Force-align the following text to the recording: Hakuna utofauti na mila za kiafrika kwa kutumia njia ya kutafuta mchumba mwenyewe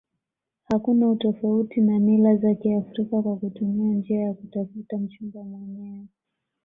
Hakuna 0.63 1.09
utofauti 1.09 1.81
na 1.81 1.99
mila 1.99 2.35
za 2.35 2.55
kiafrika 2.55 3.21
kwa 3.21 3.37
kutumia 3.37 3.93
njia 3.95 4.19
ya 4.19 4.33
kutafuta 4.33 4.97
mchumba 4.97 5.43
mwenyewe 5.43 6.05